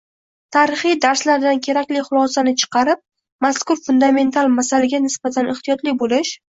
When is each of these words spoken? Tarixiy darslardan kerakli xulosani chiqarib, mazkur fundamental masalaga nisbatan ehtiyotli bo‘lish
Tarixiy 0.55 0.95
darslardan 1.03 1.61
kerakli 1.67 2.03
xulosani 2.09 2.55
chiqarib, 2.63 3.05
mazkur 3.49 3.83
fundamental 3.87 4.53
masalaga 4.59 5.07
nisbatan 5.09 5.55
ehtiyotli 5.57 6.01
bo‘lish 6.05 6.37